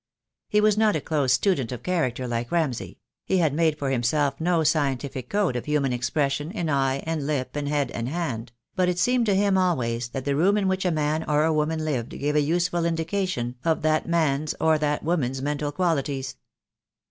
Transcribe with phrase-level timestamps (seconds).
[0.49, 4.41] He was not a close student of character like Ramsay; he had made for himself
[4.41, 8.89] no scientific code of human expression in eye and lip and head and hand; but
[8.89, 11.85] it seemed to him always that the room in which a man or a woman
[11.85, 12.73] lived gave a use 124 THE DAY WILL COME.
[12.73, 16.35] ful indication of that man's or that woman's mental qualities.